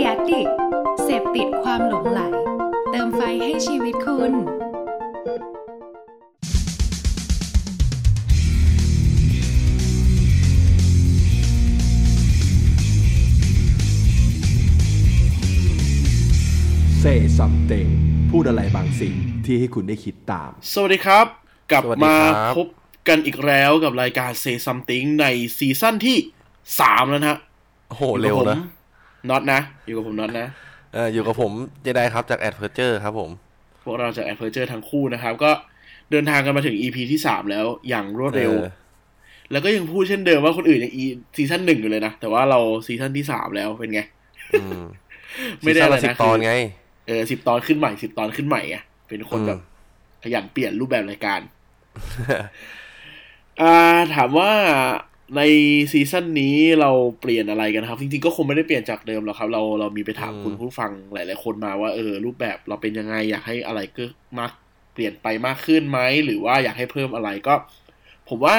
[0.00, 0.48] ดียดิก
[1.02, 2.20] เสพติดความหลงไหล
[2.90, 4.32] เติมไฟให้ชีวิตคุณ
[17.02, 17.88] Say something
[18.30, 19.14] พูดอะไรบางสิ่ง
[19.44, 21.26] ที่ให้คุณได้คิดตาม สวัสดีครับ
[21.70, 22.66] กลับสวัสดีมาครับพบ
[23.08, 25.26] กันอีกแล้วกับรายการ Say Something ใน
[25.58, 26.18] ซีซั่นที่
[26.80, 27.38] สามแล้วนะฮะ
[27.88, 28.58] โอ้โห เร็วนะ
[29.28, 30.46] น็อตนะ อยู่กับผมน็อตนะ
[30.94, 31.52] เอออยู่กับผม
[31.82, 33.30] เจไดครับจากแอดเพอร์เจอร์ครับผม
[33.84, 35.50] พวกเราจากแอดเพอร์เจอร์ทั้งคู่นะครับ ก็
[36.10, 38.70] เดินทางกันมาถึง EP ที่สามแล้วอย่างรวดเร็วออ
[39.52, 41.04] แล้วก็ยังพูดเช่นเดิมว่าคนอื่นยังอี
[41.36, 44.00] ซีซั่นหนึ่งอยู่เลยนะ แต่ว่าเราซีซั่นที่สามแล้วเป็นไง
[44.60, 44.82] อืม
[45.60, 46.52] ไม่ได้อะไรซีซั่นะลสิบตอนไง
[47.06, 48.76] เออสิบตอนขึ้นใหม่สิบตอนขึ้นใหม่ไง
[49.08, 49.60] เป็นคนอืมแบบ
[50.22, 51.40] ขยันเปลี่ยนรูปแบบรายการ
[53.60, 53.74] อ่า
[54.14, 54.50] ถามว่า
[55.36, 55.40] ใน
[55.92, 64.04] ซีซั่นนี้เราเปลี่ยนอะไรกันครับ จริงๆก็คงไม่ได้เปลี่ยนจากเดิมหรอกครับ เราเรามีไปถามอืมคุณผู้ฟังหลาย ๆ คนมาว่าเออรูปแบบเราเป็นยังไงอยากให้อะไรก็
[64.38, 64.52] มาก
[64.94, 67.54] เปลี่ยนไปมากขึ้นไหมหรือว่าอยากให้เพิ่มอะไรก็
[68.28, 68.56] ผมว่า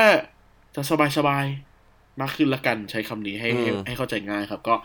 [0.75, 0.81] จะ
[1.17, 4.75] สบายๆมากขึ้นละกันใช้คำนี้ให้ให้ให้เข้าใจง่ายครับ ก็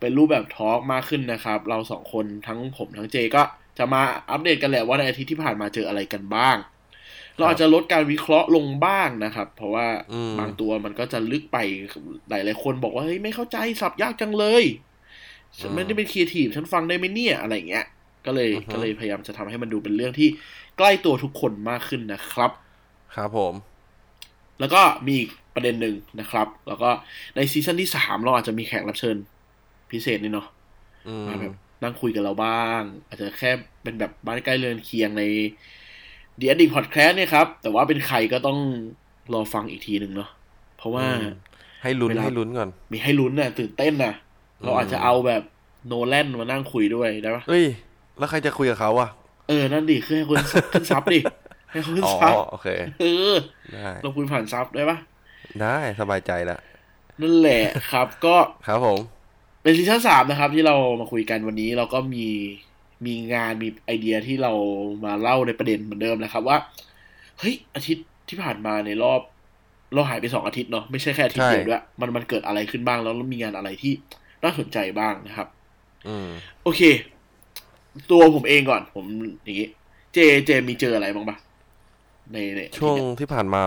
[0.00, 3.42] เป็นรูปแบบทอล์กมากขึ้นนะครับ เราสองคนทั้งผมทั้งเจก็
[3.78, 6.56] จะมาอัปเดตกันแหละว่าในอาทิตย์ที่ผ่านมาเจออะไรกันบ้าง
[7.38, 11.58] เราอาจจะลดการวิเคราะห์ลงบ้างนะครับ เพราะว่าอืมบางตัวมันก็จะลึกไป
[12.30, 14.64] หลายหลายๆคนบอกว่าเฮ้ยไม่เข้าใจสับยากจังเลย
[15.58, 17.86] ฉันไม่ได้เป็นครีเอทีฟฉันฟังได้ไหมเนี่ยอะไรอย่างเงี้ย
[18.26, 20.28] ก็เลยอือฮึก็เลยพยายามจะทำให้มันดูเป็นเรื่องที่
[20.78, 22.50] ใกล้ตัวทุกคนมากขึ้นนะครับ
[23.14, 23.54] ครับผม
[24.60, 26.90] แล้วก็มีอีกประเด็นหนึ่งนะครับ แล้วก็
[27.36, 29.16] ในซีซั่นที่สามเราอาจจะมีแขกรับเชิญ
[29.90, 30.46] พิเศษนี่เนาะ
[31.08, 33.50] อืมมาแบบนั่งคุยกับเราบ้าง อาจจะแค่
[33.82, 35.22] เป็นแบบบ้านใกล้เรือนเคียงใน
[36.40, 38.58] The Addict Podcast เนี่ยครับ แต่ว่าเป็นใครก็ต้อง
[39.32, 40.30] รอฟังอีกทีหนึ่งเนาะ
[40.78, 41.34] เพราะว่าอืม
[41.82, 44.14] ให้ลุ้นเวลาให้ลุ้นก่อน มีให้ลุ้นน่ะตื่นเต้นน่ะ
[44.62, 45.42] เราอาจจะเอาแบบ
[45.86, 47.64] โนแลนมานั่งคุยด้วยได้ปะเฮ้ย
[48.18, 49.08] แล้วใครจะคุยกับเขาอะ
[49.48, 50.36] เออ นั่นดิคือให้คน
[50.72, 51.20] ขึ้นซับดิ
[51.70, 52.68] ให้เขาขึ้นอ๋อซับโอเค
[53.00, 53.04] เอ
[53.34, 53.36] อ
[53.72, 54.98] ได้เราคุยผ่านซับได้ปะ
[55.60, 56.58] ได้สบายใจละ
[57.22, 57.62] นั่นแหละ
[57.92, 58.98] ครับก็ครับผม
[59.62, 62.26] เป็นซีซั่นสามนะครับ ที่เรามาคุยกันวันนี้เราก็มี
[63.06, 64.52] มีงานมีไอเดียที่เรา
[65.04, 66.56] มาเล่าในประเด็นเหมือนเดิมนะครับว่า
[67.38, 69.20] เฮ้ยอาทิตย์ที่ผ่านมาในรอบ
[69.94, 73.92] เราหายไปสองอาทิตย์เนาะไม่ใช่แค่อาทิตย์เดียวด้วยมันมันเกิดอะไรขึ้นบ้างแล้วมีงานอะไรที่
[74.42, 75.48] น่าสนใจบ้างนะครับ
[76.08, 76.28] อืม
[76.62, 76.80] โอเค
[78.10, 79.04] ตัวผมเองก่อน ผม
[79.44, 79.68] อย่างงี้
[80.12, 81.36] เจเจมีเจออะไรบ้างปะ
[82.32, 83.62] ในในอาทิตย์ช่วงเนี้ยที่ผ่านมา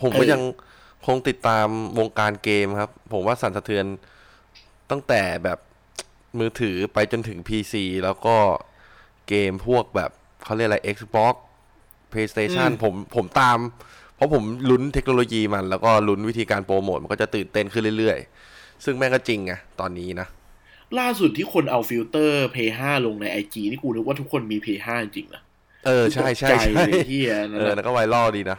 [0.00, 0.42] ผมเออก็ยัง
[1.06, 1.66] คงติดตาม
[1.98, 3.86] วงการเกมครับ ผมว่าสั่นสะเทือน
[4.90, 5.58] ตั้งแต่แบบ
[6.38, 7.74] มือถือไปจนถึง PC
[8.04, 8.36] แล้วก็
[9.30, 10.10] เกมพวกแบบ
[10.44, 11.34] เขาเรียกอะไร Xbox
[12.12, 13.58] PlayStation ผมผมตาม
[14.16, 20.26] เพราะผมลุ้นเทคโนโลยีมัน แล้วก็ลุ้นวิธีการโปรโมท มันก็จะตื่นเต้นขึ้นเรื่อยๆ ซึ่งแม่งก็จริงไงตอนนี้นะ
[20.98, 25.42] ล่าสุดที่คนเอาฟิลเตอร์ p 5ลงในไอจนี่กูนึกว่าทุกคนมี p 5จริงๆนะ
[25.86, 28.58] เออ ใช่ใช่ตกใช่ใจเลยที่อันนั้นเอออะแล้วก็ไวรัลดีนะ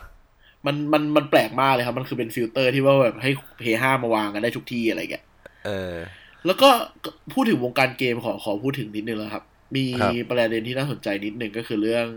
[0.66, 3.30] มันมันมันแปลกมากเลยครับ มันคือเป็นฟิลเตอร์ที่ว่าแบบให้
[3.62, 5.26] p 5มาวางกันได้ทุกที่อะไรเงี้ย
[5.66, 5.96] เออ
[6.46, 6.70] แล้วก็
[7.34, 9.44] พูดถึงวงการเกมขอขอพูดถึงนิดนึงแล้วครับ
[9.76, 12.08] มีครับประเด็นที่น่าสนใจนิดนึงก็คือเรื่อง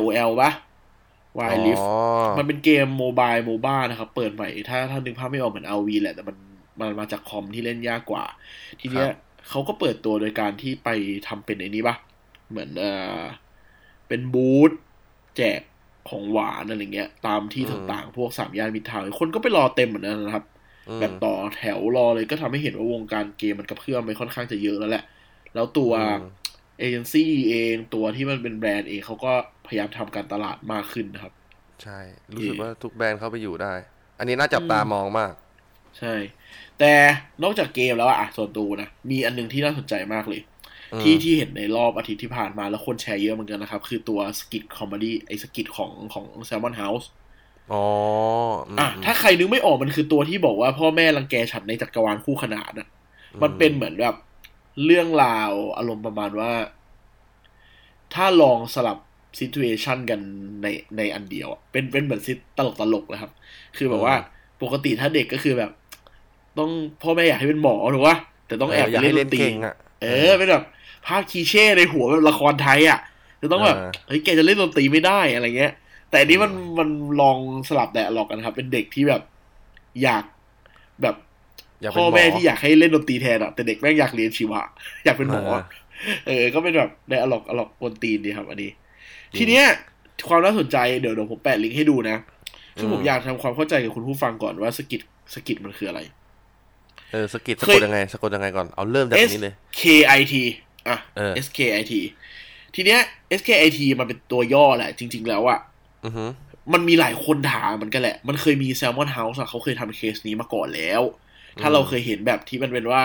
[0.00, 0.50] LOL ปะ
[1.38, 1.86] Wild อ๋
[2.32, 6.36] อมันเป็นเกม mobile MOBA นะครับ เปิดใหม่ ถ้าถ้านึกภาพไม่ออกเหมือน RoV แหละ แต่มัน
[6.80, 8.24] มันมาจากคอมที่เล่นยากกว่า
[8.80, 9.08] ทีเนี้ย
[9.48, 10.88] เขาก็เปิดตัวโดยการที่ไป
[11.28, 11.96] ทำเป็นไอ้นี้ปะ
[12.50, 13.20] เหมือนเอ่อ
[14.08, 14.72] เป็นบูธ
[15.36, 15.60] แจก
[16.08, 20.44] ของหวานอะไรเงี้ย ตามที่อืมต่างๆ พวกสามย่านมิตรทาวน์คนก็ไปรอเต็มเหมือนกันนะครับ
[20.88, 25.04] อืมแบบต่อแถวรอเลยก็ทำให้เห็นว่าวงการเกมมันกระเพื่อมไปค่อนข้างจะเยอะแล้วแหละ
[25.54, 26.18] แล้วตัวอืม
[26.78, 29.32] เอเจนซี่เองตัวที่มันเป็นแบรนด์เองเขาก็
[29.66, 31.32] พยายามทำการตลาดมากขึ้นนะครับ
[31.82, 31.98] ใช่
[32.34, 33.72] รู้สึกว่าทุกแบรนด์เข้าไปอยู่ได้
[34.18, 35.32] อันนี้น่าจับตามองมาก
[35.98, 36.14] ใช่
[36.78, 36.92] แต่
[37.42, 40.40] นอกจากเกมแล้วอะอะส่วนตัวนะ มีอันหนึ่งที่น่าสนใจมากเลย
[40.92, 47.06] อืมที่ที่เห็นในรอบอาทิตย์ที่ผ่านมาแล้วคนแชร์เยอะเหมือนกันนะครับ คือตัว skit comedy ไอ skit ของของ Salmon House
[47.72, 47.84] อ๋อ
[48.68, 52.88] อืมอะถ้าใครนึกไม่ออกมันคือตัวที่บอกว่าพ่อแม่รังแกฉันในจักรวาลคู่ขนานอะ
[53.42, 54.14] มันเป็นเหมือนแบบ
[54.84, 56.52] เรื่องราวอารมณ์ประมาณว่า
[58.14, 58.98] ถ้าลองสลับ
[59.38, 60.20] situation กัน
[60.62, 60.66] ใน
[60.96, 63.32] ในอันเดียวอะเป็นเป็นเหมือนซิตลกตลกๆเลยครับ
[63.76, 64.14] คือแบบว่า
[64.62, 65.70] ปกติถ้าเด็กก็คือแบบ
[66.58, 66.70] ต้อง
[67.02, 68.16] พ่อแม่อยากให้เป็นหมอถูกปะ
[68.46, 70.64] แต่ต้องแอบอยากไปให้เล่นดเล่นนตรีเก่งอะเออเป็นแบบ
[71.06, 72.98] ภาพคีเช่ในหัวแบบละครไทยอะ
[73.42, 75.72] จะต้องแบบเออเฮ้ยแกจะเล่นดนตรีไม่ได้อะไรเงี้ย
[76.10, 76.88] แต่อันนี้มันมัน
[77.20, 77.36] ลอง
[77.68, 79.22] สลับแดะหลอกกันครับ เป็นเด็กที่แบบ
[80.02, 80.24] อยาก
[81.02, 81.32] แบบอยากเป็น
[81.94, 84.60] พ่อหมอแม่ที่อยากให้เล่นดนตรีแทนอะแต่เด็กแม่งอยากเรียนชีวะ
[85.04, 85.42] อยากเป็นหมอ
[86.26, 88.70] เออเออก็เป็นแบบได้อลอกอลอกกวนตีนดีครับ อันนี้
[89.38, 89.64] ทีเนี้ย
[90.28, 92.16] ความน่าสนใจเดี๋ยวเดี๋ยวผมแปะลิงก์ให้ดูนะ
[92.78, 95.02] คือผมอืมอยากทำความเข้าใจกับคุณผู้ฟังก่อนว่า skit
[95.34, 96.00] skit มันคืออะไร
[97.14, 99.82] เออ skit สะกดยังไงสะกดยังไงก่อนเอาเริ่มจาก S นี้เลย K
[100.18, 100.34] I T
[100.88, 101.92] อะเออ S K I T
[102.74, 103.00] ทีเนี้ย
[103.38, 105.58] S K I T มันเป็นตัวย่อแหละ จริง ๆ แล้วอะ
[106.04, 106.24] อือฮึ
[106.72, 111.02] มันมีหลายคนถามเหมือนกันแหละ มันเคยมี Salmon House อะเขาเคยทำเคสนี้มาก่อนแล้ว
[111.60, 113.02] ถ้าเราเคยเห็นแบบที่มันเป็นว่า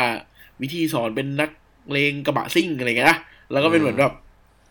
[0.61, 1.49] วิธีสอนเป็นนัก
[1.91, 3.19] เลงกระบะซิ่งอะไรเงี้ยนะ
[3.51, 4.13] แล้วก็เป็นเหมือนแบบ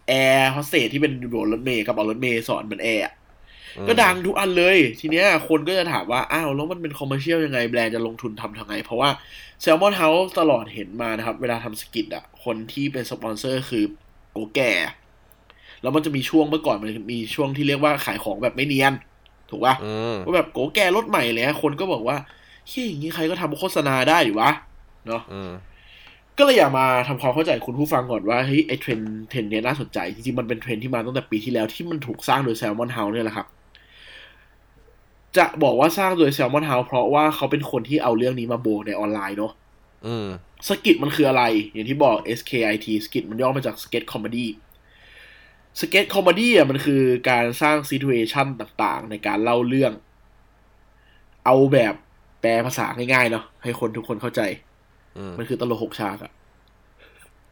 [0.09, 3.13] แอร์โฮสเตสที่เป็นกระเป๋ารถเมล์กับเอารถเมล์สอนเหมือนแอร์อะ
[3.77, 9.11] อืมก็ดังทุกอันเลย ทีเนี้ยคนก็จะถามว่า อ้าวแล้วมันเป็น commercial ยังไงแบรนด์จะลงทุนทำทางไง เพราะว่า
[9.65, 13.85] Salmon House ตลอดเห็นมานะครับ เวลาทำ skit อะคนที่เป็นสปอนเซอร์คือ
[14.33, 14.73] โก๋แก่
[15.83, 18.95] แล้วมันจะมีช่วงเมื่อก่อนมันมีช่วงที่เรียกว่าขายของแบบไม่เนียน
[19.51, 22.17] ถูกปะอืมว่าแบบโก๋แก่รถใหม่เลยคนก็บอกว่า
[22.69, 24.51] เฮ้ยอย่างนี้ใครก็ทำโฆษณาได้อยู่วะ
[25.07, 25.53] เนาะอืม
[26.39, 33.47] ก็เลยอยากมาทำความเข้าใจคุณผู้ฟังก่อนว่าเฮ้ยไอเทรนด์เทรนด์เนี้ยน่าสนใจจริงๆมันเป็นเทรนด์ที่มาตั้งแต่ปีที่แล้วที่มันถูกสร้างโดย Salmon House เนี่ยแหละครับ
[35.37, 39.53] จะบอกว่าสร้างโดย Salmon House เพราะว่าเขาเป็นคนที่เอาเรื่องนี้มาโบในออนไลน์เนาะ
[40.07, 40.27] อืม
[40.69, 41.43] skit มันคืออะไร
[41.73, 44.47] อย่างที่บอก SKIT สกิทมันย่อมาจาก Sketch Comedy
[45.81, 49.93] sketch comedy อะมันคือการสร้างซี t u เอชันต่างๆ ในการเล่าเรื่อง
[51.45, 51.95] เอาแบบ
[52.41, 54.41] แปลภาษาง่ายๆเนาะให้คนทุกคนเข้าใจ
[55.17, 56.33] อืมมันคือตลกหกฉากอะ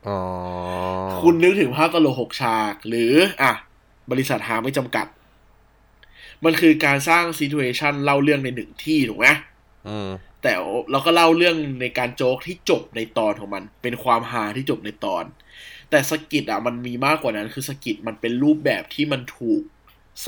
[0.07, 0.19] อ๋อ
[1.21, 3.13] คุณนึกถึงภาพตลกหกฉาก หรือ
[3.43, 3.53] อะ
[4.11, 5.07] บริษัทหาไม่จำกัด
[6.45, 9.27] มันคือการสร้างซี t u เอชันเล่าเรื่องในหนึ่งที่ถูกไหม
[9.89, 10.11] อืม
[10.43, 10.53] แต่
[10.91, 15.25] เราก็เล่าเรื่องในการโจ๊กที่จบในตอนของมัน เป็นความฮาที่จบในตอน
[15.91, 19.63] แต่สกิทอะมันมีมากกว่านั้น คือสกิทมันเป็นรูปแบบที่มันถูก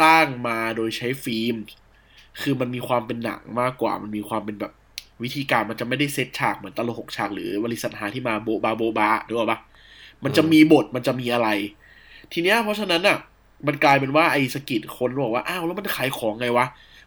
[0.01, 1.57] สร้างมาโดยใช้ฟิล์ม
[2.41, 4.73] คือมันมีความเป็นหนังมากกว่า มันมีความเป็นแบบ
[5.23, 9.61] วิธีการมันจะไม่ได้เซตฉากเหมือนตลกหกฉากหรือบริษัทหาที่มาโบบาโบบาหรือเปล่า
[10.25, 11.49] มันจะมีบทมันจะมีอะไร
[12.33, 13.19] ทีเนี้ยเพราะฉะนั้นอะ
[13.67, 16.67] มันกลายเป็นว่าไอ้สกิทคนบอกว่าอ้าวแล้วมันขายของไงวะ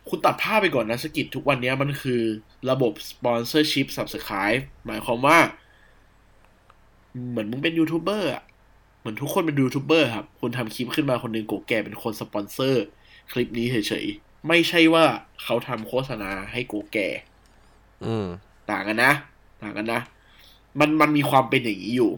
[0.10, 2.22] คุณตัดภาพไปก่อนนะสกิททุกวันเนี้ยมันคือ
[2.70, 5.38] ระบบ sponsorship subscribe หมายความว่า
[7.30, 8.44] เหมือนมึงเป็นยูทูบเบอร์อะ
[9.00, 12.84] เหมือนทุกคนเป็นยูทูบเบอร์ครับคุณทำคลิปขึ้นมาคนหนึ่งโก๋แก่เป็นคนสปอนเซอร์
[13.32, 15.06] คลิปนี้เฉยๆ ไม่ใช่ว่า
[15.44, 17.10] เขาทำโฆษณาให้โก๋แก่
[18.06, 18.28] อืม
[18.72, 19.12] ต่างกันนะ
[19.64, 20.02] ต่างกันนะ
[20.80, 22.12] มันมันมีความเป็นอย่างนี้อยู่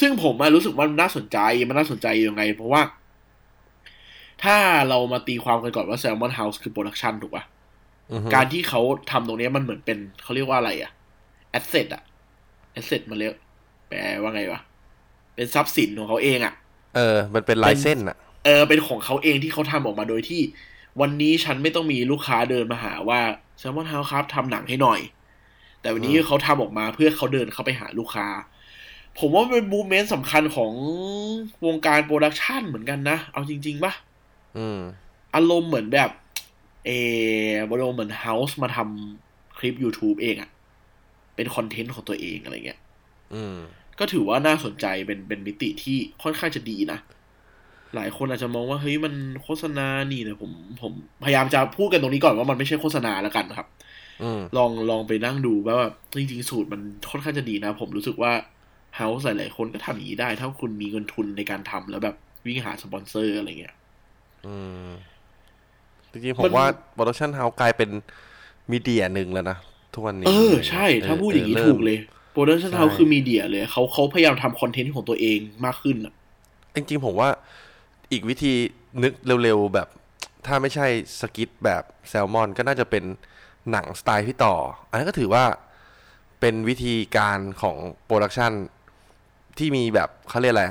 [0.00, 1.38] ซึ่งผมอะรู้สึกว่ามันน่าสนใจ
[1.68, 2.82] มันน่าสนใจยังไง เพราะว่า
[4.42, 4.56] ถ้า
[4.88, 7.44] เรามาตีความกันก่อนว่า Salmon House คือ production ถูกปะ
[8.12, 8.80] อือฮึการที่เขา
[9.10, 10.90] ทำตรงเนี้ยมันเหมือนเป็น เขาเรียกว่าอะไรอะ
[11.50, 12.02] asset อะ
[12.72, 13.34] asset มันเรียก
[13.88, 14.60] แปลว่าไงวะ
[15.34, 16.54] เป็นทรัพย์สินของเขาเองอะ
[16.96, 20.40] เออ มันเป็นลายเส้นอะเออ เป็นของเขาเองที่เขาทำออกมาโดยที่
[21.00, 23.20] วันนี้ฉันไม่ต้องมีลูกค้าเดินมาหาว่า
[23.58, 25.00] Salmon House ครับทำหนังให้หน่อย
[25.80, 28.26] แต่วันนี้อืมเขาทำออกมาเพื่อเขาเดินเข้าไปหาลูกค้า
[29.18, 30.72] ผมว่ามันเป็น movement สำคัญของ
[31.66, 33.92] วงการ production เหมือนกันนะ เอาจริงๆปะ
[34.58, 34.80] อืม
[35.34, 36.10] อารมณ์เหมือนแบบ
[36.86, 36.90] เอ
[37.48, 40.50] ออารมณ์เหมือน house มาทำคลิป YouTube เองอะ
[41.36, 42.80] เป็นคอนเทนต์ของตัวเองอะไรเงี้ย
[43.34, 43.56] อืม
[43.98, 46.98] ก็ถือว่าน่าสนใจเป็นเป็นมิติที่ค่อนข้างจะดีนะ
[47.94, 50.52] หลายคนอาจจะมองว่าเฮ้ยมันโฆษณานี่แต่ผม
[50.82, 50.92] ผม
[51.22, 53.66] พยายามจะพูดกันตรงนี้ก่อนว่ามันไม่ใช่โฆษณาแล้วกันครับ
[54.20, 58.32] อืมลองลองไปนั่งดูว่าแบบจริงๆสูตรมันค่อนข้างจะดีนะ ผมรู้สึกว่า
[58.96, 62.16] house หลายๆคนก็ทำอย่างนี้ได้ ถ้าคุณมีเงินทุนในการทำแล้วแบบ
[62.46, 63.74] วิ่งหาสปอนเซอร์อะไรเงี้ย
[64.44, 64.54] อื
[64.86, 64.90] ม
[66.12, 67.90] จริงๆผมว่า production house กลายเป็น
[68.72, 69.58] media หนึ่งแล้วนะ
[69.94, 71.98] ทุกวันนี้ เออ ใช่ ถ้าพูดอย่างนี้เริ่มถูกเลย
[72.30, 76.14] โปรดักชั่นใช่เฮาส์คือ media เลยเขาเขาพยายามทำคอนเทนต์ของตัวเองมากขึ้นอะ
[76.74, 77.28] จริงๆผมว่า
[78.12, 78.54] อีกวิธี
[79.02, 79.12] นึก
[79.42, 79.88] เร็วๆแบบ
[80.46, 80.86] ถ้าไม่ใช่
[81.20, 83.04] skit แบบแซลมอน ก็น่าจะเป็น
[83.70, 84.54] หนังสไตล์พี่ต่อ
[84.88, 85.44] อันนั้นก็ถือว่า
[86.40, 88.52] เป็นวิธีการของproduction
[89.58, 90.64] ที่มีแบบเขาเรียกอะไร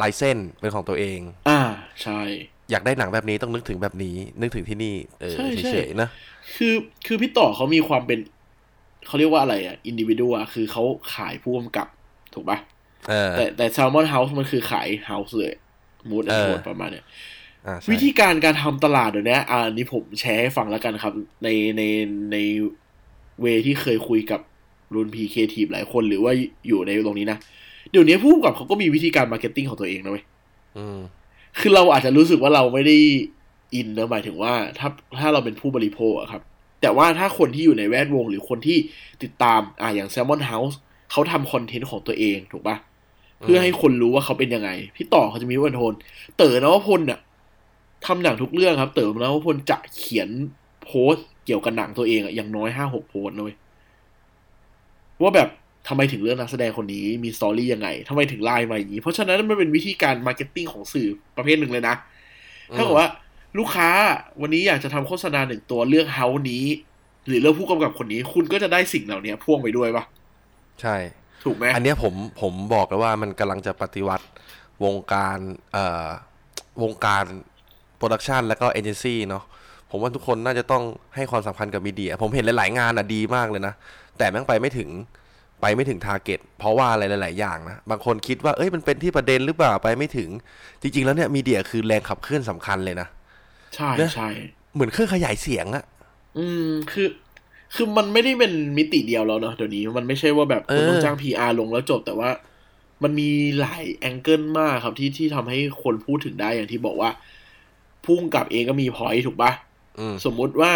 [0.00, 1.60] ลายเส้นเป็นของตัวเอง อ่า
[2.02, 2.20] ใช่
[2.70, 6.08] อยากได้หนังแบบนี้ต้องนึกถึงแบบนี้ นึกถึงที่นี่เออใช่ใช่เฉยๆนะ
[6.56, 6.74] คือ
[7.06, 8.18] คือพี่ต่อเขามีความเป็น
[9.06, 10.82] เขาเรียกว่าอะไรอะอินดิวิ u อะคือเขา
[11.14, 11.88] ขายผู้กำกับ
[12.34, 12.58] ถูกปะ
[13.08, 15.52] เออแต่แต่ Salmon House มันคือขาย House เลย
[16.10, 17.04] mood and tone ประมาณเนี้ย
[17.66, 21.12] อ่าใช่วิธีการการทำตลาดเดี๋ยวนี้อ่าอันนี้ผมแชร์ให้ฟังแล้วกันครับ
[21.44, 21.82] ในใน
[22.32, 22.36] ใน
[23.40, 24.40] เวที่เคยคุยกับ
[24.94, 26.32] รุ่นพีเคทีหลายคนหรือว่า
[26.68, 27.38] อยู่ในตรงนี้นะ
[27.90, 30.24] เดี๋ยวนี้ผู้กำกับเขาก็มีวิธีการ marketing ของตัวเองนะเว้ย
[30.76, 30.98] อืม
[31.58, 32.96] คือเราอาจจะรู้สึกว่าเราไม่ได้
[33.74, 36.42] อินนะหมายถึงว่า ถ้าถ้าเราเป็นผู้บริโภคอะครับ
[36.82, 38.78] แต่ว่าถ้าคนที่อยู่ในแวดวงหรือคนที่
[39.22, 40.74] ติดตามอ่าอย่าง Salmon House
[41.10, 42.76] เขาทำคอนเทนต์ของตัวเองถูกปะ
[43.42, 45.92] เพื่อให้คนรู้ว่าเขาเป็นยังไง พี่ต่อเขาจะมีวันโทน
[46.36, 47.20] เต๋อนวพลน่ะ
[48.06, 50.28] ทำหนังทุกเรื่องครับ เต๋อนวพลจะเขียน
[50.84, 53.56] โพสต์เกี่ยวกับหนังตัวเองอะอย่างน้อยห้าหกโพสต์นะเว้ย
[55.22, 55.48] ว่าแบบ
[55.88, 61.94] ทำไมถึงเลือกนักแสดงคนนี้มี story ยังไงทำไมถึงไล่มาอย่างนี้ เพราะฉะนั้นมันเป็นวิธีการ marketing ของสื่อประเภทหนึ่งเลยนะ
[62.76, 63.08] ถ้าเกิดว่า
[63.58, 63.88] ลูกค้า
[64.40, 66.64] วันนี้อยากจะทำโฆษณาหนึ่งตัวเลือกเฮานี้
[67.26, 70.04] หรือเลือกผู้กำกับคนนี้ คุณก็จะได้สิ่งเหล่านี้พ่วงไปด้วยปะ
[70.80, 70.96] ใช่
[71.46, 74.26] ถูกไหมอันเนี้ยผมผมบอกเลยว่ามันกำลังจะปฏิวัติ
[74.84, 75.38] วงการ
[75.72, 76.06] เอ่อ
[76.82, 77.24] วงการ
[77.96, 79.44] production แล้วก็เอเจนซี่เนาะ
[79.90, 80.82] ผมว่าทุกคนน่าจะต้อง
[81.16, 83.74] ให้ความสำคัญกับ media ผมเห็นหลาย ๆ งานอะดีมากเลยนะ
[84.18, 84.90] แต่แม่งไปไม่ถึง
[85.60, 90.30] ไปไม่ถึง target เพราะว่าอะไรหลาย ๆ อย่างนะ บางคนคิดว่าเอ้ยมันเป็นที่ประเด็นหรือเปล่าไปไม่ถึง
[90.82, 93.08] จริง ๆ แล้วเนี่ย media คือแรงขับเคลื่อนสำคัญเลยนะ
[93.74, 94.28] ใช่เนอะใช่
[94.74, 95.84] เหมือนเครื่องขยายเสียงอะ
[96.38, 97.08] อืมคือ
[97.74, 102.30] คือมันไม่ได้เป็นมิติเดียวแล้วเนาะเดี๋ยวนี้มันไม่ใช่ว่าแบบคุณต้องจ้าง PR ลงแล้วจบแต่ว่า
[103.02, 103.30] มันมี
[103.60, 107.10] หลายแองเกิลมากครับที่ที่ทำให้คนพูดถึงได้อย่างที่บอกว่า
[108.04, 109.52] พุ่งกับเองก็มีพอยถูกปะ
[109.98, 110.72] อืมสมมุติว่า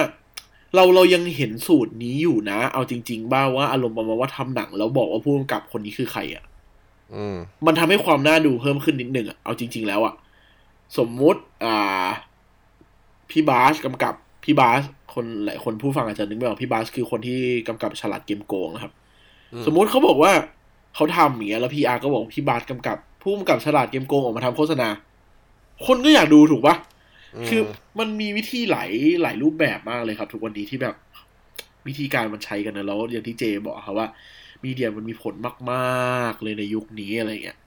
[0.74, 6.44] เราเรายังเห็นสูตรนี้อยู่นะ เอาจริง ๆ บ้างว่าอารมณ์ประมาณว่าทำหนังแล้วบอกว่าผู้กำกับคนนี้คือใครอะ่ะ
[7.14, 10.14] อืมมันทำให้ความน่าดูเพิ่มขึ้นนิดนึงอะ่ะเอาจริง ๆ แล้วอะ่ะ
[10.98, 12.06] สมมุติ อ่า
[13.30, 14.82] พี่บาสกำกับ พี่บาส
[15.14, 18.92] คนหลายคนผู้ฟังอาจจะนึกไม่ออกพี่บาสคือคนที่กำกับฉลาดเกมโกงนะครับ
[19.52, 20.32] อืมสมมุติเขาบอกว่า
[20.94, 24.88] เขาทำอย่างเงี้ยแล้ว PR ก็บอกพี่บาสกำกับ ผู้กำกับฉลาดเกมโกงออกมาทำโฆษณา
[25.86, 26.76] คนก็อยากดูถูกปะ
[27.48, 27.60] คือ
[27.98, 28.90] มันมีวิธีหลาย
[29.22, 30.94] หลายรูปแบบมากเลยครับ ทุกวันนี้ที่แบบ
[31.86, 34.08] วิธีการมันใช้กันนะแล้วอย่างที่เจบอกครับว่า
[34.64, 35.34] media มันมีผล
[35.70, 37.58] มากๆเลยในยุคนี้อะไรเงี้ย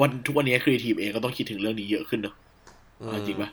[0.00, 2.49] วันทุกวันนี้ครีเอทีฟเองก็ต้องคิดถึงเรื่องนี้เยอะขึ้นเนอะเอา
[3.28, 3.50] จริงปะ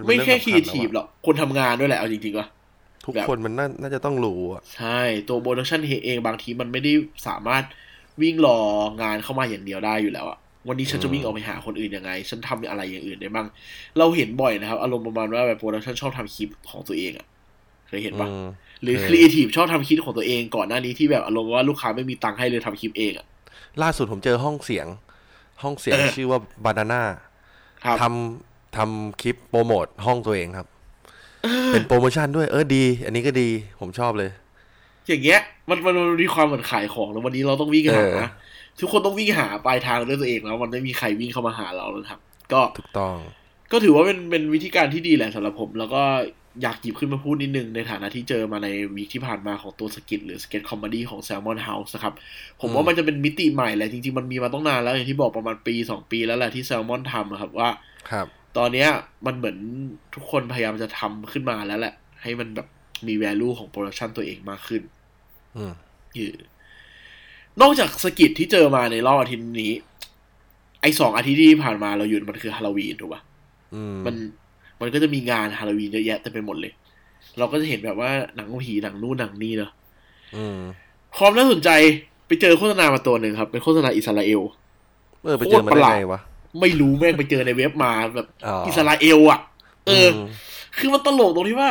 [0.00, 2.46] นเป็นไม่แค่เรื่องครีสำเอญทีฟแล้วอะหรอกคนทำงานด้วยแหละเอาจริงๆปะ
[3.04, 6.92] ทุกแบบคนมันน่าน่าจะต้องรู้อะใช่ ตัวโปรดักชันเองบางทีมันไม่ได้
[7.26, 7.64] สามารถ
[8.22, 8.58] วิ่งรอ
[9.02, 13.46] งานเข้ามาอย่างเดียวได้อยู่แล้วอะวันนี้ฉันจะวิ่งออกไปหาคนอื่นยังไง ฉันทำอะไรอย่างอื่นได้บ้าง
[13.98, 17.26] เราเห็นบ่อยนะครับ อารมณ์ประมาณว่าแบบโปรดักชันชอบทำคลิปของตัวเองอะ
[17.88, 18.46] เคยเห็นปะอืม
[18.82, 23.26] หรือเคยครีเอทีฟชอบทำคลิปของตัวเองก่อนหน้านี้ที่แบบอารมณ์ว่าลูกค้าไม่มีตังค์ให้เลยทำคลิปเองอะ
[23.82, 24.86] ล่าสุดผมเจอห้องเสียง
[25.62, 27.02] ห้องเสียงเออชื่อว่า Banana
[27.84, 30.68] ครับทำ ทำคลิปโปรโมทห้องตัวเองครับ
[31.72, 33.48] เป็นโปรโมชั่นด้วยเออดี อันนี้ก็ดี
[33.80, 34.30] ผมชอบเลย
[35.08, 38.28] อย่างเงี้ย มันมันมันมีความเหมือนขายของแล้ววันนี้เราต้องวิ่งหาเออ
[38.80, 42.20] ทุกคนต้องวิ่งหาปลายทางด้วยตัวเองแล้วมันไม่มีใครวิ่งเข้ามาหาเราแล้วครับ
[42.52, 43.14] ก็ถูกต้อง
[43.72, 46.02] ก็ถือว่าเป็นเป็นวิธีการที่ดีแหละสำหรับผม แล้วก็
[46.62, 52.14] อยากหยิบขึ้นมาพูดนิดนึง ในฐานะที่เจอมาใน week ที่ผ่านมาของตัว skit หรือ sketch comedy ของ Salmon House นะครับ
[52.60, 57.68] ผมว่าอืมมันจะเป็นมิติใหม่แหละจริง ๆ มันมีมาตั้งนานแล้วอย่างที่บอกประมาณปีสองปีแล้วแหละที่ Salmon ทำอะครับว่า
[58.10, 58.26] ครับ
[58.56, 58.88] ตอนเนี้ย
[59.26, 59.56] มันเหมือน
[60.14, 62.68] ทุกคนพยายามจะทำขึ้นมาแล้วแหละ ให้มันแบบ
[63.06, 64.82] มี value ของ production ตัวเองมากขึ้น
[65.56, 65.72] อืม
[66.14, 66.36] เออ
[67.60, 69.72] นอกจาก skit ที่เจอมาในรอบอาทิตย์นี้
[70.80, 73.20] ไอสองอาทิตย์ที่ผ่านมาเราอยู่มันคือฮาโลวีนถูกปะ
[73.74, 74.14] อืมมัน
[74.80, 76.72] มันก็จะมีงานฮาโลวีนเยอะแยะเต็มไปหมดเลย
[77.38, 79.70] เราก็จะเห็นแบบว่าหนังผีหนังนู่นหนังนี่เนอะ
[80.36, 80.58] อืม
[81.16, 81.70] ความน่าสนใจ
[82.26, 84.40] ไปเจอโฆษณามาตัวหนึ่งครับ เป็นโฆษณาอิสราเอล
[85.24, 86.20] เออไปเจอมาได้ไงวะ
[86.60, 89.40] ไม่รู้แม่งไปเจอในเว็บมาแบบอ๋ออิอิสราเอลอะ
[89.86, 90.28] เอออม
[90.78, 91.70] คือมันตลกตรงที่ว่า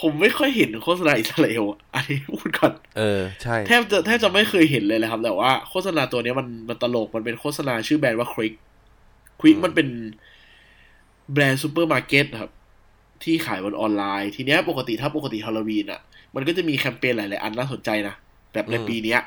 [0.00, 8.52] ผมไม่ค่อยเห็นโฆษณาอิสราเอลอะอันนี้พูดก่อนเออใช่แทบจะแทบจะไม่เคยเห็นเลยเลยครับ แต่ว่าโฆษณาตัวเนี้ยมันมันตลกมันเป็นโฆษณาชื่อแบรนด์ว่าควิก
[9.40, 9.88] ควิกอืมมันเป็น
[11.32, 12.50] แบรนด์ซูเปอร์มาร์เก็ตครับ
[13.24, 16.00] ที่ขายบนออนไลน์ ทีเนี้ยปกติถ้าปกติฮาโลวีนอะ
[16.34, 18.14] มันก็จะมีแคมเปญหลาย ๆ อันน่าสนใจนะ
[18.52, 19.20] แบบในปีเนี้ย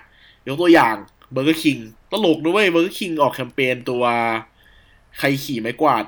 [0.47, 0.95] ยกตัวอย่าง
[1.31, 1.77] Burger King
[2.11, 4.03] ตลกด้วย Burger King ออกแคมเปญตัว
[5.19, 6.03] ใครขี่ไม้กวาด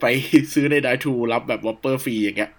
[0.00, 0.04] ไป
[0.52, 2.50] ซื้อในไดทูรับแบบ Whopper ฟรีอย่างเงี้ย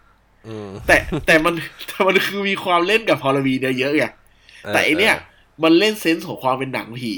[0.47, 1.53] อืมแต่แต่มัน
[1.87, 4.05] แต่มันคือมีความเล่นกับฮาโลวีนเยอะไง
[4.69, 5.15] แต่ไอเนี้ย
[5.63, 7.15] มันเล่น sense ของความเป็นหนังผี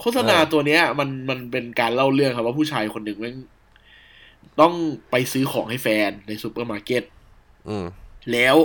[0.00, 3.36] โฆษณาเออตัวเนี้ย มันมันเป็นการเล่าเรื่องครับว่าผู้ชายคนหนึ่งแม่ง
[4.60, 4.72] ต้อง
[5.10, 7.02] ไปซื้อของให้แฟนในซูเปอร์มาร์เก็ต
[7.68, 7.86] อืม
[8.32, 8.56] แล้ว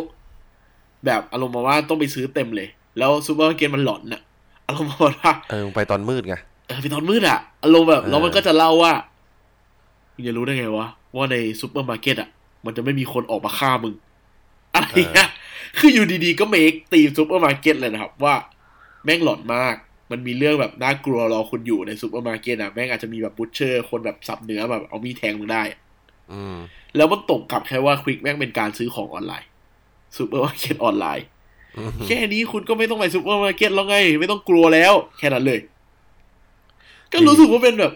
[1.05, 2.67] แบบอารมณ์มาว่าต้องไปซื้อเต็มเลย
[2.97, 4.21] แล้วซูเปอร์มาร์เก็ตมันหลอนน่ะ
[4.67, 6.35] อารมณ์ประมาณว่าเออมึงไปตอนมืดไง
[6.67, 8.93] เออไปตอนมืดอะอารมณ์แบบเออแล้วมันก็จะเล่าว่า
[10.15, 12.29] มึงจะรู้ได้ไงวะ ว่าในซูเปอร์มาร์เก็ตอะ
[12.65, 13.93] มันจะไม่มีคนออกมาฆ่ามึง
[14.73, 15.29] อะไรเงี้ย
[15.77, 18.35] คืออยู่ดีๆก็ make theme ซูเปอร์มาร์เก็ตเลยนะครับ ว่า
[19.03, 19.75] แม่งหลอนมาก
[20.11, 25.63] มันมีเรื่องแบบน่ากลัวรอคุณอยู่ในซูเปอร์มาร์เก็ตอะแม่งอาจจะมีแบบ butcher คนแบบสับเนื้อแบบเอามีดแทงมึงได้
[26.31, 26.55] อืม
[26.95, 29.49] แล้วมันตกกลับแค่ว่า Quik แม่งเป็นการซื้อของออนไลน์
[30.17, 31.25] ซูเปอร์มาร์เก็ตออนไลน์
[31.77, 35.59] อืมแค่นี้คุณก็ไม่ต้องไปซูเปอร์มาร์เก็ตแล้วไง ไม่ต้องกลัวแล้ว แค่นั้นเลย
[37.11, 37.93] ก็รู้สึกว่าเป็นแบบ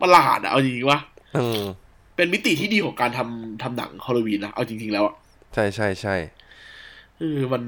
[0.00, 1.13] ประหลาดอะเอาจริงๆว่าอืม
[2.16, 5.14] เป็นมิติที่ดีของการทำทำหนังฮอลโลวีนนะเอาจริง ๆ แล้วอะ
[5.54, 6.14] ใช่ใช่ใช่
[7.18, 7.62] เออมัน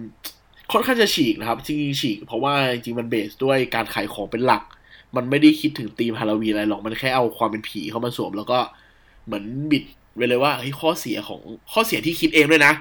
[0.73, 4.63] ค่อนข้างจะฉีกนะครับ จริงๆฉีก เพราะว่าจริงๆมัน base ด้วยการขายของเป็นหลัก
[5.17, 8.59] มันไม่ได้คิดถึงธีมฮาโลวีนอะไรหรอกมันแค่เอาความเป็นผีเข้ามาสวม แล้วก็
[9.27, 9.85] เหมือนบิด
[10.17, 11.41] ไปเลยว่าเฮ้ยข้อเสียของ
[11.73, 12.73] ข้อเสียที่คิดเองด้วยนะ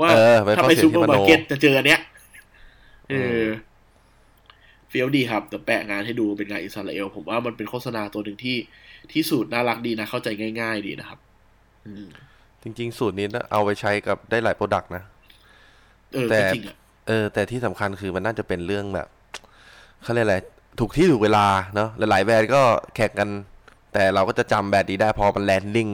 [0.00, 2.00] ว่าเออเป็นข้อเสียซูเปอร์มาร์เก็ตจะเจออันเนี้ย
[3.10, 3.48] เออม
[4.88, 8.56] เฟี้ยวดีครับแต่แปะงานให้ดูเป็นงานอิสราเอลผมว่ามันเป็นโฆษณาตัวหนึ่งที่
[9.12, 10.28] ที่สูตรน่ารักดีนะ เข้าใจ
[10.60, 11.18] ง่าย ๆ ดีนะครับ
[11.86, 12.08] อืม
[12.62, 15.02] จริง ๆ สูตรนี้นะเอาไปใช้กับได้หลาย product นะ
[16.12, 16.76] เออแต่ก็จริงอะ
[17.08, 19.08] เออ แต่ที่สำคัญคือมันน่าจะเป็นเรื่องแบบ
[20.02, 20.36] เขาเรียกอะไร
[20.80, 22.62] ถูกที่ถูกเวลาเนาะหลายๆแบรนด์ก็
[22.96, 23.28] แข่งกัน
[23.92, 25.88] แต่เราก็จะจำแบรนด์นี้ได้พอมัน landing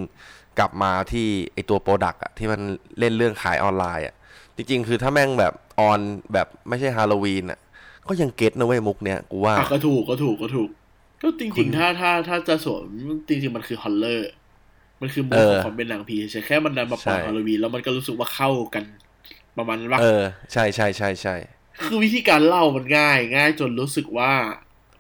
[0.59, 2.61] กลับมาที่ไอตัว product อะที่มัน
[2.99, 4.15] เล่นเรื่องขายออนไลน์อะ
[4.57, 6.01] จริง ๆ คือถ้าแม่งแบบ on
[6.33, 7.59] แบบไม่ใช่ฮาโลวีนอะ
[8.09, 10.71] ก็ยัง get นะเว้ยมุกเนี้ยกูว่าอะก็ถูกก็ถูกก็ถูก
[11.23, 12.83] ก็จคุริณงๆ ถ้าถ้าถ้าจะสวม
[13.29, 14.31] จริงๆ มันคือ horror
[15.01, 18.85] มันคือ mood ของความเป็นหนังผีใช่แค่มันดันมาปล่อยใช่ฮาโลวีนแล้วมันก็รู้สึกว่าเข้ากัน
[19.59, 21.35] ประมาณนั้นปะเออ ใช่ใช่ใช่ใช่
[21.85, 24.33] คือวิธีการเล่ามันง่าย ง่ายจนรู้สึกว่า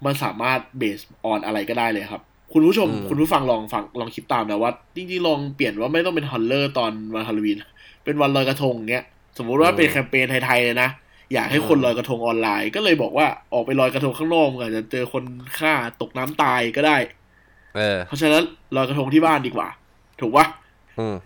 [0.04, 7.58] มันสามารถ base on อะไรก็ได้เลยครับ คุณผู้ชม คุณผู้ฟังลองฟังลองคิดตามนะว่าจริงๆลองเปลี่ยนว่าไม่ต้องเป็น horror ตอนวันฮาโลวีน
[8.04, 9.04] เป็นวันลอยกระทงเงี้ย
[9.38, 10.88] สมมุติว่าเป็นแคมเปญไทยๆเลยนะ
[11.34, 15.24] อยากให้คนลอยกระทงออนไลน์ ก็เลยบอกว่าออกไปลอยกระทงข้างนอกมึงอาจจะเจอคน
[15.58, 16.96] ฆ่าตกน้ำตายก็ได้
[17.76, 18.42] เออ เพราะฉะนั้น
[18.76, 19.68] ลอยกระทงที่บ้านดีกว่า
[20.20, 20.46] ถูกปะ
[20.98, 21.16] อืม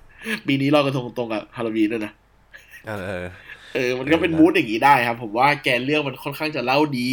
[0.47, 2.12] ปีนี้ลอยกระทงตรงกับฮาโลวีนด้วยนะ
[2.87, 3.26] เออเออ
[3.75, 7.09] เออ มันก็เป็น mood อย่างนี้ได้ครับ ผมว่าแกนเรื่องมันค่อนข้างจะเล่าดี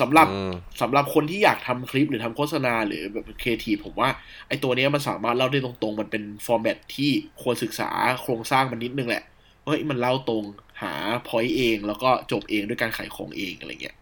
[0.00, 0.52] สำหรับอืม
[0.82, 4.08] สำหรับคนที่อยากทำคลิปหรือทำโฆษณาหรือแบบครีเอทีฟผมว่า
[4.48, 7.10] ไอตัวเนี้ยมันสามารถเล่าได้ตรงๆ มันเป็น format ที่
[7.42, 7.90] ควรศึกษา
[8.22, 9.22] โครงสร้างมันนิดนึงแหละ
[9.62, 10.44] ว่าเฮ้ยมันเล่าตรง
[10.82, 10.94] หา
[11.28, 13.96] point เอง แล้วก็จบเองด้วยการขายของเองอะไรเงี้ย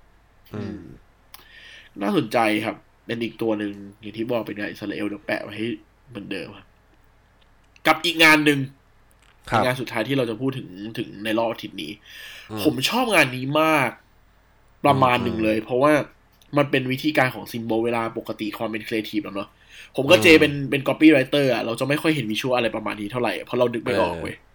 [0.54, 0.80] อืม
[2.02, 2.76] น่าสนใจครับ
[3.06, 5.66] เป็นอีกตัวหนึ่งอย่างที่บอกเป็นงานอิสราเอลเดี๋ยวแปะไว้ให้
[6.08, 6.66] เหมือนเดิมครับ
[7.86, 8.58] กับอีกงานหนึ่ง
[9.50, 11.92] ครับงานสุดท้ายที่เราจะพูดถึงถึงในรอบอาทิตย์นี้
[12.50, 13.90] อืมผมชอบงานนี้มาก
[14.86, 15.92] ประมาณหนึ่งเลย เพราะว่า
[16.58, 19.48] มันเป็นวิธีการของ symbol เวลาปกติความเป็นครีเอทีฟแล้วเนาะ
[19.96, 24.51] ผมก็เจเป็นเป็น copywriter อะเราจะไม่ค่อยเห็น visual อะไรประมาณนี้เท่าไหร่เพราะเรานึกไม่ออกเว้ยอื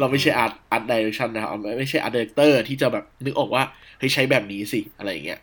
[0.00, 3.62] เราไม่ใช่ art art direction นะครับไม่ใช่ art director ที่จะแบบนึกออกว่า
[3.98, 5.40] เฮ้ยใช้แบบนี้สิอะไรอย่างเงี้ย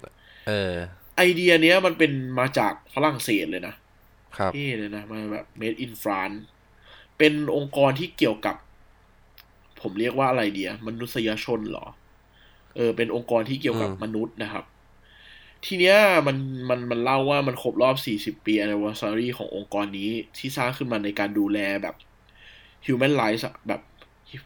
[0.48, 0.74] เออ
[1.18, 3.76] ไอเดียเนี้ยมันเป็นมาจากฝรั่งเศสเลยนะ
[4.38, 6.38] ครับที่เลยนะมาแบบ made in France
[7.18, 8.56] เป็นองค์กรที่เกี่ยวกับ
[9.82, 11.86] ผมเรียกว่าอะไรเดียมนุษยชนเหรอ
[12.76, 14.66] เออ เป็นองค์กรที่เกี่ยวกับอืมมนุษย์นะครับ
[15.66, 16.38] ทีเนี้ยมัน
[16.70, 21.96] มันมันเล่าว่ามันครบรอบ 40 ปี anniversary ขององค์กรนี้ที่สร้างขึ้นมาในการดูแลแบบ
[22.86, 23.82] human rights อะแบบ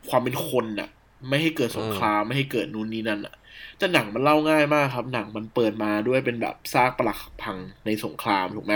[0.10, 0.90] ความเป็นคนน่ะ
[1.30, 3.36] ไม่ให้เกิดสงครามไม่ให้เกิดนู่นนี่นั่นอะ
[3.78, 8.74] แต่หนังมันเล่าง่ายมากครับ หนังมันเปิดมาด้วยเป็นแบบซากปรักหักพังในสงครามถูกไหม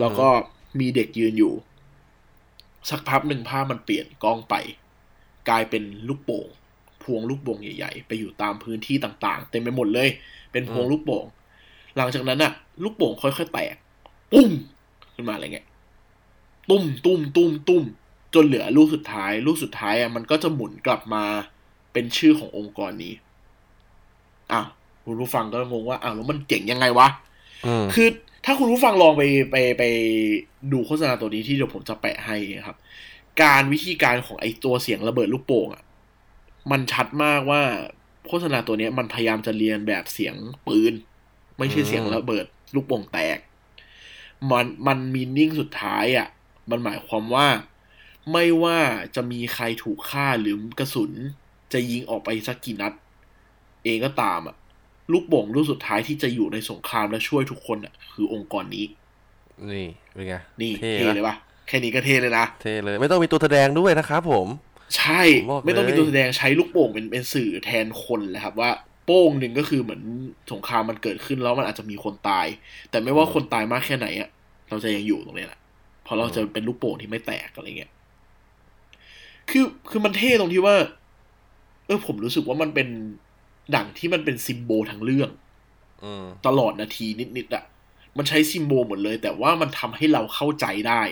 [0.00, 0.28] แล้วก็
[0.80, 1.52] มีเด็กยืนอยู่
[2.90, 4.54] สักพักหนึ่งภาพมันเปลี่ยนกล้องไป
[5.48, 6.46] กลายเป็นลูกโป่ง
[7.02, 10.08] พวงลูกโป่งใหญ่ๆ ไปอยู่ตามพื้นที่ต่างๆ เต็มไปหมดเลย
[10.52, 11.24] เป็นพวงอืมลูกโป่ง
[11.96, 13.74] หลังจากนั้นอะลูกโป่งค่อยๆแตก
[14.32, 14.50] ปุ้ม
[15.14, 15.66] ขึ้นมาอะไรเงี้ย
[16.70, 17.84] ตุ้มตุ้มตุ้มตุ้ม
[18.34, 21.24] จนเหลือลูกสุดท้าย ลูกสุดท้ายอะมันก็จะหมุนกลับมา
[21.92, 23.14] เป็นชื่อขององค์กรนี้
[24.52, 24.66] อ้าว
[25.04, 27.08] คุณผู้ฟังก็งงว่าอ้าวแล้วมันเจ๋งยังไงวะ
[27.66, 28.08] อืมคือ
[28.44, 29.82] ถ้าคุณผู้ฟังลองไปไปไป
[30.72, 32.76] ดูโฆษณาตัวนี้ที่เดี๋ยวผมจะแปะให้ครับ
[33.42, 35.82] การวิธีการของไอตัวเสียงระเบิดลูกโป่งอะ
[36.70, 37.62] มันชัดมากว่า
[38.26, 40.34] โฆษณาตัวเนี้ยมันพยายามจะเรียนแบบเสียง
[40.66, 40.92] ปืน
[41.58, 43.38] ไม่ใช่เสียงระเบิดลูกโป่งแตก
[44.50, 46.28] มันมันมีนิ่งสุดท้ายอะ
[46.70, 47.46] มันหมายความว่า
[48.30, 48.78] ไม่ว่า
[49.14, 51.12] จะมีใครถูกฆ่าหรือกระสุน
[51.72, 52.92] จะยิงออกไปสักกี่นัด
[53.84, 54.56] เองก็ตามอะ
[55.12, 58.84] ลูกโป่งลูกสุดท้ายที่จะอยู่ในสงครามและช่วยทุกคนอะคือองค์กรนี้
[59.70, 61.36] นี่เป็นไงนี่เท่เท่นะเลยปะ
[61.68, 64.46] แค่นี้ก็เท่เลยนะเท่เลย ไม่ต้องมีตัวแสดงด้วยนะครับผม
[64.96, 68.70] ใช่ผมบอกเลยไม่ต้องมีตัวแสดงใช้ลูกโป่งเป็นเป็นสื่อแทนคนเลยครับว่า
[69.06, 70.02] โป้งหนึ่งก็คือเหมือน
[70.52, 72.46] สงครามมันเกิดขึ้นแล้วมันอาจจะมีคนตาย
[72.90, 74.28] แต่ไม่ว่าคนตายมากแค่ไหนอะ
[74.68, 75.60] เราจะยังอยู่ตรงนี้แหละ
[76.04, 77.91] เพราะเราจะเป็นลูกโป่งที่ไม่แตกอะไรเงี้ย
[79.52, 80.76] คือคือมันเท่ตรงที่ว่า
[81.86, 82.88] เออผมรู้สึกว่ามันเป็น
[83.72, 85.30] หนังที่มันเป็นซิมโบลทั้งเรื่อง
[86.04, 87.64] อืมตลอดนาทีนิดๆอะ
[88.16, 91.02] มันใช้ซิมโบลหมดเลย แต่ว่ามันทำให้เราเข้าใจได้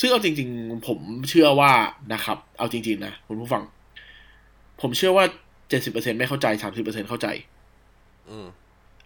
[0.00, 1.72] ซึ่งเอาจริง ๆ ผมเชื่อว่า
[2.12, 3.62] นะครับ เอาจริง ๆ นะคุณผู้ฟัง
[4.80, 5.24] ผมเชื่อว่า
[5.68, 7.26] เจ็ดสิบเปอร์เซ็นไม่เข้าใจสามสิบเปอร์เซ็นเข้าใจ
[8.28, 8.46] อืม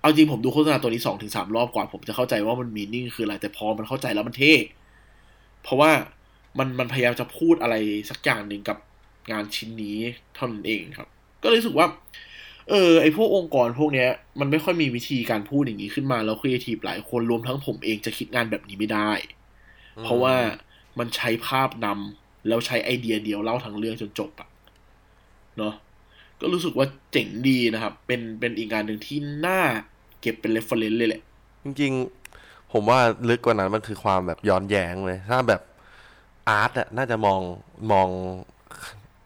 [0.00, 4.52] เอาจริงผมดูโฆษณาตัวนี้สองถึงสามรอบก่อนผมจะเข้าใจว่ามันมีนิ่งคืออะไรแต่พอมันเข้าใจแล้วมันเท่
[5.62, 5.90] เพราะว่า
[6.58, 7.74] มันมันพยายามจะพูดอะไร
[8.10, 8.78] สักอย่างหนึ่งกับ
[9.32, 9.98] งานชิ้นนี้
[10.34, 11.08] เท่านั้นเองครับ
[11.42, 11.86] ก็เลยรู้สึกว่า
[12.68, 14.08] เออไอพวกองค์กรพวกเนี้ย
[14.40, 19.10] มันไม่ค่อยมีวิธีการพูดอย่างนี้ขึ้นมาแล้วครีเอทีฟหลายคนรวมทั้งผมเองจะคิดงานแบบนี้ไม่ได้
[20.02, 20.34] เพราะว่า
[20.98, 24.48] มันใช้ภาพนำแล้วใช้ไอเดียเดียวเล่าทั้งเรื่องจนจบอะ
[25.58, 25.74] เนาะ
[26.40, 29.60] ก็รู้สึกว่าเจ๋งดีนะครับ เป็นเป็นอีกงานหนึ่งที่น่า
[30.20, 31.22] เก็บเป็น reference เลยแหละ
[31.64, 35.60] จริงๆ ผมว่าลึกกว่านั้นมันคือความแบบย้อนแย้งเลย ถ้าแบบ
[36.48, 37.40] อาร์ตอะน่าจะมอง
[37.92, 38.08] มอง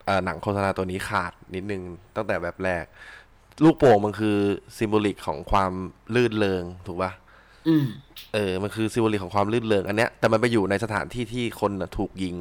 [0.05, 1.83] เอ่อหนังโฆษณาตัวนี้ขาดนิดนึง
[2.16, 2.85] ตั้งแต่แบบแรก
[3.64, 4.37] ลูกโป่งมันคือ
[4.79, 5.72] ซิมโบลิกของความ
[6.14, 7.12] ลื่นเริงถูกปะ
[7.68, 7.87] อืม
[8.35, 12.37] เออ มันคือซิมโบลิกของความลื่นเริงอันเนี้ยแต่มันไปอยู่ในสถานที่ที่คนน่ะถูกยิง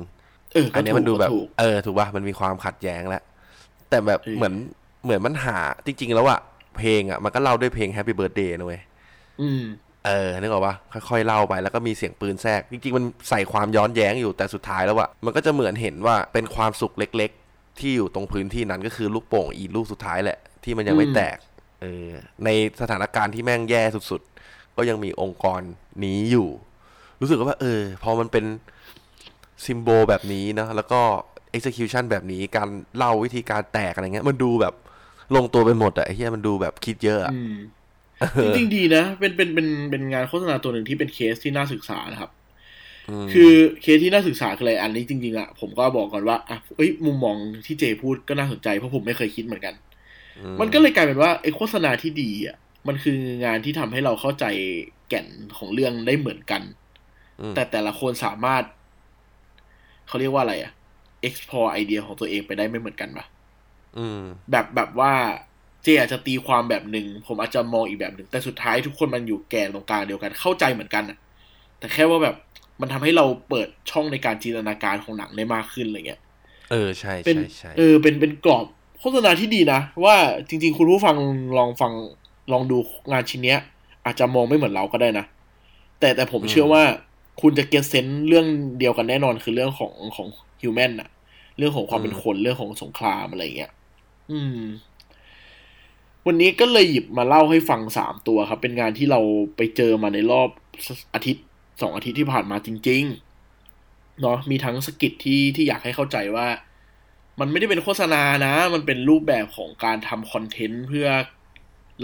[0.53, 3.23] เอออัก็นเนี้ยถูมักนดูแบบก็ถูกเออ ถูกป่ะมันมีความขัดแย้งแล้ว
[3.89, 4.53] แต่แบบเออเหมือน
[5.03, 6.39] เหมือนมันหา จริง ๆ แล้วอะ
[6.77, 8.81] เพลงอะมันก็เล่าด้วยเพลง Happy Birthday นะเว้ย
[9.41, 9.61] อืม
[10.05, 10.75] เออนึกออกปะ
[11.09, 21.37] ค่อยๆเล่าไปแล้วก็มีเสียงปืนแทรก จริงๆ มันใส่ความย้อนแย้งอยู่แต่สุดท้ายแล้วอะมันก็จะเหมือนเห็นว่าเป็นความสุขเล็กๆ ที่อยู่ตรงพื้นที่นั้นก็คือลูกโป่งอีลูกสุดท้ายแหละ ที่มันยังไม่อืมแตก
[21.81, 22.09] เออ
[22.45, 22.49] ใน
[22.81, 25.61] สถานการณ์ที่แม่งแย่สุดๆ ก็ยังมีองค์กร
[26.03, 26.49] นี้อยู่
[27.19, 28.45] รู้สึกว่า เออ พอมันเป็น
[29.65, 31.01] ซิมโบลแบบนี้นะแล้วก็
[31.57, 34.73] execution แบบนี้การเล่าวิธีการแตกอะไรเงี้ย มันดูแบบ
[35.35, 37.55] ลงตัวไปหมดอะไอ้เหี้ยมันดูแบบคิดเยอะอะอืม
[38.43, 42.31] จริงๆดีนะ เป็นเป็นเป็นเป็นงานโฆษณาตัวหนึ่งที่เป็นเคสที่น่าศึกษานะครับ
[43.25, 49.73] มคือเคสที่น่าศึกษาคืออะไรอันนี้จริงๆอะผมก็บอกก่อนว่าอะเอ้ยมุมมองที่เจพูดก็น่าสนใจเพราะผมไม่เคยคิดเหมือนกัน
[50.59, 52.55] มันก็เลยกลายเป็นว่าไอ้โฆษณาที่ดีอะ
[52.87, 54.45] มันคืองานที่ทำให้เราเข้าใจ
[55.09, 56.61] แก่นของเรื่องได้เหมือนกัน
[57.41, 58.63] อืมแต่แต่ละคนสามารถ
[60.07, 60.71] เขาเรียกว่าอะไรอะ
[61.27, 63.25] explore ไอเดียของตัวเองไปได้ไม่เหมือนกันปะ
[63.97, 65.13] อืมแบบแบบว่า
[65.83, 71.17] เจอาจจะตีความแบบหนึ่งผมอาจจะมองอีกแบบหนึ่งแต่สุดท้ายทุกคนมันอยู่แกนตรงกลางเดียวกันเข้าใจเหมือนกันอะ
[71.79, 72.35] แต่แค่ว่าแบบ
[72.81, 76.21] มันทำให้เราเปิดช่องในการจินตนาการของหนังได้มากขึ้นอะไรเงี้ย
[76.71, 78.65] เออใช่เป็นใช่ใช่เออเป็นเป็นกรอบ
[78.99, 80.15] โฆษณาที่ดีนะ ว่า
[80.47, 81.15] จริง ๆ คุณผู้ฟัง
[81.57, 81.93] ลองฟัง
[82.51, 82.77] ลองดู
[83.11, 83.59] งานชิ้นเนี้ย
[84.05, 85.25] อาจจะมองไม่เหมือนเราก็ได้นะ
[85.99, 86.83] แต่แต่ผมเชื่อว่า
[87.41, 88.47] คุณจะ get sense เรื่อง
[88.79, 90.27] เดียวกันแน่นอนคือเรื่องของของ
[90.61, 91.09] human อะ
[91.57, 93.71] เรื่องของความเป็นคนเรื่องของสงครามอะไรเงี้ย
[94.31, 94.59] อืม
[96.27, 99.19] วันนี้ก็เลยหยิบมาเล่าให้ฟังสามตัวครับ เป็นงานที่เรา
[99.55, 100.49] ไปเจอมาในรอบ
[101.13, 101.45] อาทิตย์
[101.81, 106.47] สองอาทิตย์ที่ผ่านมาจริงๆเนาะมีทั้ง skit ที่ที่อยากให้เข้าใจว่า
[107.39, 111.07] มันไม่ได้เป็นโฆษณานะ มันเป็นรูปแบบของการทำคอนเทนต์เพื่อ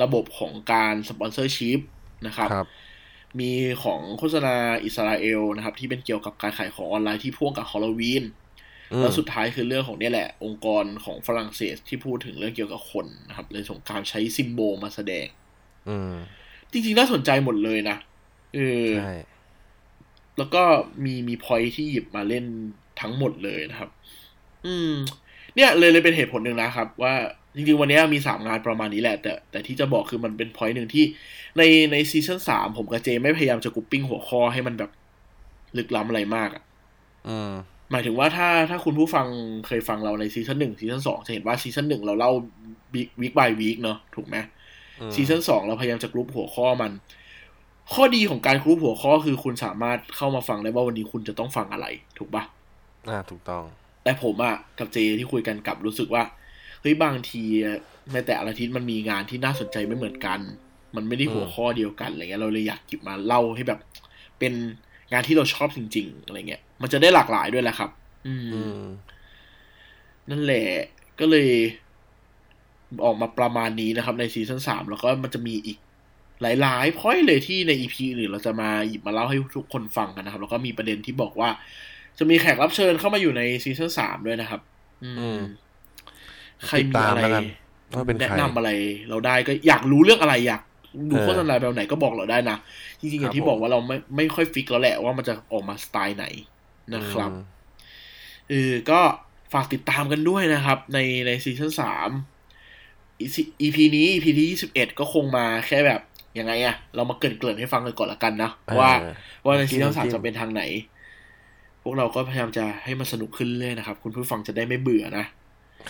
[0.01, 1.79] ระบบของการ sponsorship
[2.27, 2.67] นะครับครับ
[3.39, 3.51] มี
[3.83, 4.55] ของโฆษณา
[4.85, 8.38] อิสราเอลนะครับ ที่เป็นเกี่ยวกับการขายของออนไลน์ที่พ่วงกับฮอลลวีนอืม
[8.97, 15.27] แล้วสุดท้ายคือเรื่องของเนี่ยแหละ องค์กรของฝรั่งเศสที่พูดถึงเรื่องเกี่ยวกับคนนะครับเลยสงการใช้ซิมโบลมาแสดง
[15.89, 16.13] อืม
[16.71, 17.97] จริงๆน่าสนใจหมดเลยนะ
[18.55, 19.13] เออใช่
[20.37, 20.63] แล้วก็
[21.03, 22.45] มีมีพอยที่หยิบมาเล่น
[23.01, 23.89] ทั้งหมดเลยนะครับ
[24.67, 24.93] อืม
[25.55, 27.13] เนี่ยเลยเลยเป็นเหตุผลหนึ่งนะครับ ว่า
[27.55, 31.05] จริงๆ วันนี้มีสามงานประมาณนี้แหละ แต่แต่ที่จะบอกคือมันเป็นพอยหนึ่งที่
[31.57, 34.91] ในในซีซั่นสามผมกับเจไม่พยายามจะ grouping หัวข้อให้มันแบบ
[35.77, 36.63] ลึกล้ำอะไรมากอะ
[37.27, 37.51] อืม
[37.91, 39.27] หมายถึงว่าถ้าถ้าคุณผู้ฟัง
[39.67, 42.31] เคยฟังเราในซีซั่นหนึ่งซีซั่นสองจะเห็นว่าซีซั่นหนึ่งเราเล่า
[43.21, 44.37] วีค by วีคเนาะถูกไหม
[45.01, 46.91] อืมซีซั่นสองเราพยายามจะกรุ๊ปหัวข้อมัน
[47.93, 51.85] ข้อดีของการกรุ๊ปหัวข้อคือคุณสามารถเข้ามาฟังได้ว่าวันนี้คุณจะต้องฟังอะไร
[52.17, 52.43] ถูกปะ
[53.09, 53.63] อ่าถูกต้อง
[54.03, 56.23] แต่ผมอะกับเจที่คุยกันกลับรู้สึกว่า
[56.81, 57.43] เฮ้ยบางที
[58.11, 60.39] แม้แต่อาทิตย์มันมีงานที่น่าสนใจไม่เหมือนกัน
[60.95, 63.79] มันไม่ได้หัวข้อเดียวกันอะไรเงี้ยเราเลยอยากหยิบมาเล่าให้แบบ
[64.39, 64.53] เป็น
[65.11, 67.89] งานที่เราชอบจริง ๆ อะไรเงี้ย มันจะได้หลากหลายด้วยแหละครับ
[68.27, 68.79] อืมอืม
[70.29, 70.65] นั่นแหละ
[71.19, 71.49] ก็เลย
[73.05, 75.77] ออกมาประมาณนี้นะครับ ในซีซั่นสามแล้วก็มันจะมีอีก
[76.41, 81.49] หลายๆพอยเลยที่ในอีพีอื่นเราจะมาหยิบมาเล่าให้ทุกคนฟังกันนะครับ แล้วก็มีประเด็นที่บอกว่า
[82.17, 84.61] จะมีแขกรับเชิญเข้ามาอยู่ในซีซั่นสามด้วยนะครับ
[85.03, 85.39] อือืมม
[86.67, 87.45] ใครติดมีตามอะไรแล้วกัน
[87.93, 88.69] ว่าเป็นใครแนะนำอะไร
[89.09, 90.61] เราได้ก็อยากรู้เรื่องอะไรอยาก
[91.09, 92.57] ดูเออโฆษณาแบบไหนก็บอกเราได้นะ
[92.99, 96.25] จริงๆอย่างที่ครับผมบอกว่าเราไม่ไม่ค่อยฟิกแล้วแหละว่ามันจะออกมาสไตล์ไหน
[96.95, 97.43] นะครับอืม
[98.49, 98.99] เออก็
[99.53, 102.09] ฝากติดตามกันด้วยนะครับ ในในซีซั่นสาม
[103.61, 106.01] EP นี้ EP ที่ยี่สิบเอ็ดก็คงมาแค่แบบ
[106.39, 109.13] ยังไงอะเรามาเกรินเกรินๆให้ฟังกันก่อนละกันนะว่าเออ
[109.45, 110.63] ว่าในน้ำจิ้ซีมซั่นสามน้ำจิ้มจะเป็นทางไหน
[111.83, 115.25] พวกเราก็พยายามจะให้มันสนุกขึ้นเรื่อยนะครับ คุณผู้ฟังจะได้ไม่เบื่อนะ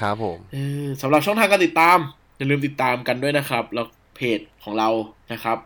[0.01, 1.97] ครับผมเออสำหรับช่องทางการติดตาม
[2.37, 3.85] อย่าลืมติดตามกันด้วยนะครับ แล้ว
[4.19, 4.89] เพจของเรา
[5.33, 5.57] นะครับ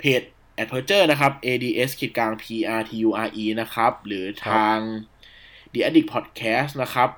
[0.00, 0.22] เพจ
[0.62, 2.44] a d p e r t u r e นะครับ ads ขีดกลาง p
[2.78, 4.78] r t u r e นะครับ หรือทาง
[5.72, 7.08] The Addict Podcast นะครับ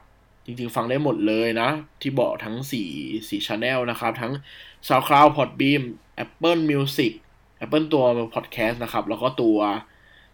[0.45, 2.57] จริงๆ ฟังได้หมดเลยนะ ที่บอกทั้ง
[2.95, 4.33] 4 4 Channel นะครับ ทั้ง
[4.89, 5.83] SoundCloud Podbeam
[6.25, 7.13] Apple Music
[7.65, 9.59] Apple ตัว Podcast นะครับ แล้วก็ตัว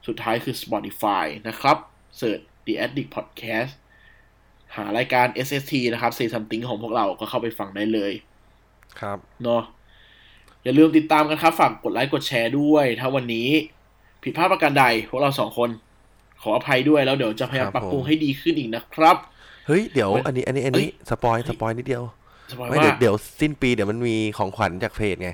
[0.06, 1.76] สุดท้ายคือ Spotify นะครับ
[2.16, 3.72] เสิร์ช The Addict Podcast
[4.76, 8.12] หารายการ SST นะครับ Say Something ของพวกเราก็เข้าไปฟังได้เลย
[9.00, 9.62] ครับ เนาะ
[10.64, 13.48] อย่าลืมติดตามกันครับ ฝากกดไลค์กดแชร์ด้วย ถ้าวันนี้
[14.22, 15.70] ผิดพลาดประการใดพวกเราสองคน
[16.42, 19.16] ขออภัยด้วยแล้วเดี๋ยวจะพยายามครับปรับปรุงผมให้ดีขึ้นอีกนะครับ
[19.66, 22.02] เฮ้ยเดี๋ยวเฮ้ยอันนี้อันนี้อันเอ้นี้ย spoil spoil นิดเดียว
[22.50, 25.30] spoil ไม่ว่าเดี๋ยวเดี๋ยวสิ้นปีเดี๋ยวมันมีของขวัญจากเพจไง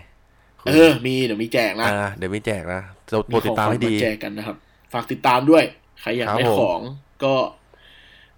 [0.68, 4.56] เออ มีเดี๋ยวมีแจกนะอ่าเดี๋ยวไม่แจกนะเราโปรดติดตามให้ดีแจกกันนะครับ
[4.92, 5.64] ฝากติดตามด้วย
[6.00, 6.80] ใครอยากครับได้ผมของ
[7.24, 7.34] ก็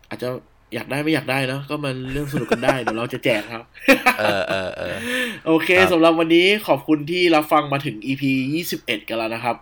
[0.09, 0.29] อาจจะ
[0.75, 3.63] อยากได้ไม่อยากได้เนาะก็มันเรื่องสนุกกันได้เดี๋ยวเราจะแจกครับ
[4.19, 4.55] เออเอ
[4.95, 4.97] อ
[5.47, 8.23] โอเคสำหรับวันนี้ขอบคุณที่รับฟังมาถึง EP
[8.55, 9.57] ยี่สิบเอ็ดกันแล้วนะครับ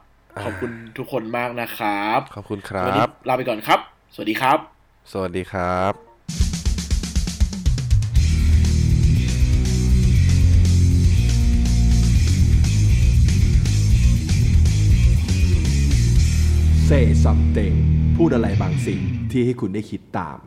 [0.45, 3.79] ขอบคุณทุกคนมากนะครับ ขอบคุณครับลาไปก่อนครับ
[4.15, 4.59] สวัสดีครับ
[5.13, 5.93] สวัสดีครับ
[16.87, 17.77] เซ่ซัมเต n g
[18.17, 20.39] พูดอะไรบางสิ่งที่ให้คุณได้คิดตาม